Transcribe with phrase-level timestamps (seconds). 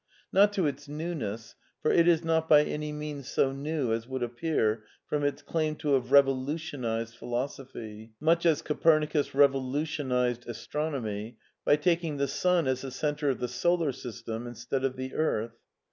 [0.33, 1.53] Not to its newness,
[1.83, 5.75] for it is not by any means so new as would appear from its claim
[5.75, 12.89] to have revolutionized Philosophy, much as Copernicus revolutionized astronomy, by taking the sun as the
[12.89, 15.59] centre of the solar system instead of the earth.